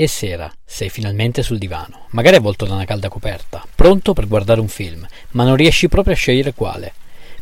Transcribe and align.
E 0.00 0.06
sera, 0.06 0.48
sei 0.64 0.90
finalmente 0.90 1.42
sul 1.42 1.58
divano, 1.58 2.06
magari 2.10 2.36
avvolto 2.36 2.64
da 2.64 2.74
una 2.74 2.84
calda 2.84 3.08
coperta, 3.08 3.66
pronto 3.74 4.12
per 4.12 4.28
guardare 4.28 4.60
un 4.60 4.68
film, 4.68 5.04
ma 5.30 5.42
non 5.42 5.56
riesci 5.56 5.88
proprio 5.88 6.14
a 6.14 6.16
scegliere 6.16 6.54
quale. 6.54 6.92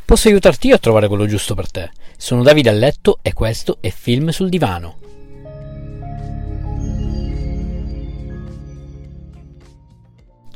Posso 0.02 0.28
aiutarti 0.28 0.68
io 0.68 0.76
a 0.76 0.78
trovare 0.78 1.06
quello 1.06 1.26
giusto 1.26 1.54
per 1.54 1.70
te. 1.70 1.90
Sono 2.16 2.42
Davide 2.42 2.70
a 2.70 2.72
letto 2.72 3.18
e 3.20 3.34
questo 3.34 3.76
è 3.82 3.90
Film 3.90 4.30
sul 4.30 4.48
divano. 4.48 5.05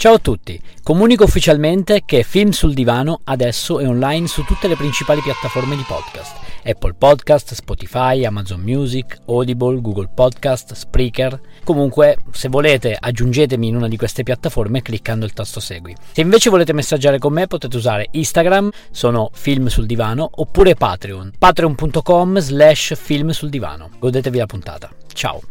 Ciao 0.00 0.14
a 0.14 0.18
tutti, 0.18 0.58
comunico 0.82 1.24
ufficialmente 1.24 2.04
che 2.06 2.22
Film 2.22 2.52
sul 2.52 2.72
Divano 2.72 3.20
adesso 3.24 3.80
è 3.80 3.86
online 3.86 4.28
su 4.28 4.44
tutte 4.44 4.66
le 4.66 4.74
principali 4.74 5.20
piattaforme 5.20 5.76
di 5.76 5.84
podcast. 5.86 6.38
Apple 6.64 6.94
Podcast, 6.94 7.52
Spotify, 7.52 8.24
Amazon 8.24 8.62
Music, 8.62 9.18
Audible, 9.26 9.78
Google 9.82 10.08
Podcast, 10.08 10.72
Spreaker. 10.72 11.38
Comunque, 11.64 12.16
se 12.30 12.48
volete, 12.48 12.96
aggiungetemi 12.98 13.68
in 13.68 13.76
una 13.76 13.88
di 13.88 13.98
queste 13.98 14.22
piattaforme 14.22 14.80
cliccando 14.80 15.26
il 15.26 15.34
tasto 15.34 15.60
segui. 15.60 15.94
Se 16.12 16.22
invece 16.22 16.48
volete 16.48 16.72
messaggiare 16.72 17.18
con 17.18 17.34
me 17.34 17.46
potete 17.46 17.76
usare 17.76 18.08
Instagram, 18.10 18.70
sono 18.90 19.28
Film 19.34 19.66
sul 19.66 19.84
Divano, 19.84 20.30
oppure 20.36 20.76
Patreon, 20.76 21.32
patreon.com 21.38 22.38
slash 22.38 22.94
film 22.96 23.28
sul 23.32 23.50
divano. 23.50 23.90
Godetevi 23.98 24.38
la 24.38 24.46
puntata. 24.46 24.88
Ciao! 25.12 25.42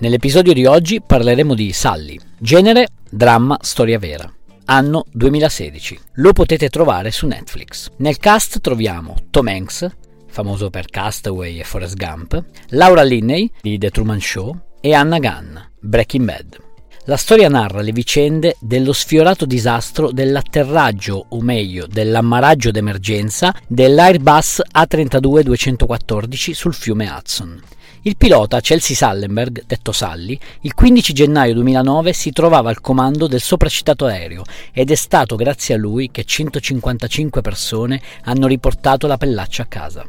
Nell'episodio 0.00 0.52
di 0.52 0.66
oggi 0.66 1.00
parleremo 1.00 1.54
di 1.54 1.72
Sally, 1.72 2.18
genere 2.38 2.88
dramma 3.12 3.58
storia 3.60 3.98
vera. 3.98 4.32
Anno 4.64 5.04
2016. 5.12 5.98
Lo 6.14 6.32
potete 6.32 6.70
trovare 6.70 7.10
su 7.10 7.26
Netflix. 7.26 7.90
Nel 7.98 8.16
cast 8.16 8.60
troviamo 8.60 9.16
Tom 9.30 9.48
Hanks, 9.48 9.86
famoso 10.28 10.70
per 10.70 10.86
Castaway 10.86 11.58
e 11.58 11.64
Forrest 11.64 11.96
Gump, 11.96 12.42
Laura 12.68 13.02
Linney 13.02 13.50
di 13.60 13.76
The 13.76 13.90
Truman 13.90 14.20
Show 14.20 14.58
e 14.80 14.94
Anna 14.94 15.18
Gunn, 15.18 15.56
Breaking 15.80 16.24
Bad. 16.24 16.71
La 17.06 17.16
storia 17.16 17.48
narra 17.48 17.80
le 17.80 17.90
vicende 17.90 18.54
dello 18.60 18.92
sfiorato 18.92 19.44
disastro 19.44 20.12
dell'atterraggio, 20.12 21.24
o 21.30 21.40
meglio, 21.40 21.88
dell'ammaraggio 21.88 22.70
d'emergenza 22.70 23.52
dell'Airbus 23.66 24.62
A32214 24.72 26.52
sul 26.52 26.72
fiume 26.72 27.10
Hudson. 27.10 27.60
Il 28.02 28.16
pilota 28.16 28.60
Chelsea 28.60 28.94
Sallenberg, 28.94 29.64
detto 29.66 29.90
Sally, 29.90 30.38
il 30.60 30.74
15 30.74 31.12
gennaio 31.12 31.54
2009 31.54 32.12
si 32.12 32.30
trovava 32.30 32.70
al 32.70 32.80
comando 32.80 33.26
del 33.26 33.40
sopracitato 33.40 34.06
aereo 34.06 34.44
ed 34.72 34.92
è 34.92 34.96
stato 34.96 35.34
grazie 35.34 35.74
a 35.74 35.78
lui 35.78 36.08
che 36.12 36.22
155 36.22 37.40
persone 37.40 38.00
hanno 38.26 38.46
riportato 38.46 39.08
la 39.08 39.16
pellaccia 39.16 39.64
a 39.64 39.66
casa. 39.66 40.04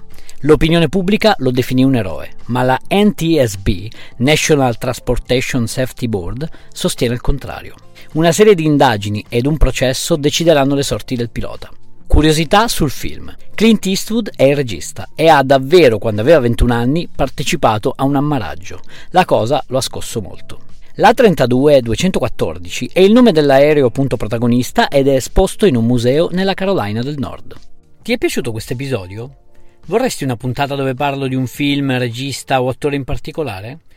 L'opinione 0.46 0.90
pubblica 0.90 1.36
lo 1.38 1.52
definì 1.52 1.86
un 1.86 1.96
eroe, 1.96 2.34
ma 2.48 2.64
la 2.64 2.78
NTSB, 2.90 3.88
National 4.18 4.78
Transportation 4.78 5.68
Safety 5.68 6.08
Board, 6.08 6.50
sostiene 6.84 7.14
il 7.14 7.22
contrario. 7.22 7.76
Una 8.14 8.34
serie 8.34 8.56
di 8.56 8.66
indagini 8.66 9.23
ed 9.30 9.45
un 9.45 9.56
processo 9.56 10.17
decideranno 10.17 10.76
le 10.76 10.84
sorti 10.84 11.16
del 11.16 11.30
pilota. 11.30 11.72
Curiosità 12.06 12.67
sul 12.67 12.92
film. 12.92 13.34
Clint 13.56 13.86
Eastwood 13.86 14.31
è 14.36 14.44
il 14.44 14.58
regista 14.58 15.08
e 15.16 15.30
ha 15.30 15.42
davvero, 15.44 15.98
quando 15.98 16.20
aveva 16.20 16.42
21 16.42 16.73
anni, 16.73 17.08
partecipato 17.08 17.94
a 17.95 18.03
un 18.03 18.17
ammaraggio. 18.17 18.81
La 19.12 19.23
cosa 19.23 19.64
lo 19.67 19.78
ha 19.78 19.81
scosso 19.81 20.20
molto. 20.20 20.59
L'A32-214 20.98 22.90
è 22.92 23.00
il 23.00 23.14
nome 23.14 23.31
dell'aereo 23.31 23.90
punto 23.90 24.18
protagonista 24.18 24.90
ed 24.90 25.08
è 25.08 25.16
esposto 25.16 25.66
in 25.66 25.78
un 25.78 25.86
museo 25.86 26.28
nella 26.34 26.53
Carolina 26.53 27.02
del 27.02 27.16
Nord. 27.18 27.56
Ti 28.02 28.12
è 28.12 28.18
piaciuto 28.18 28.52
questo 28.52 28.73
episodio? 28.73 29.38
Vorresti 29.86 30.25
una 30.25 30.36
puntata 30.36 30.75
dove 30.75 30.95
parlo 30.95 31.28
di 31.28 31.36
un 31.36 31.47
film, 31.47 31.97
regista 31.97 32.62
o 32.62 32.68
attore 32.68 32.97
in 32.97 33.06
particolare? 33.06 33.80